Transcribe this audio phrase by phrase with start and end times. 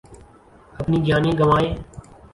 [0.79, 1.71] اپنی جانیں گنوائیں